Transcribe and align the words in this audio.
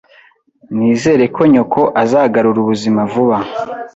Nizere 0.75 1.23
ko 1.35 1.41
nyoko 1.53 1.81
azagarura 2.01 2.57
ubuzima 2.61 3.01
vuba 3.11 3.37